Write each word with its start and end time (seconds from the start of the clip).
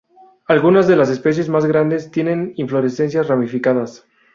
Algunas 0.47 0.87
de 0.87 0.95
las 0.95 1.09
especies 1.11 1.47
más 1.47 1.67
grandes 1.67 2.09
tienen 2.09 2.53
inflorescencias 2.55 3.27
ramificadas. 3.27 4.03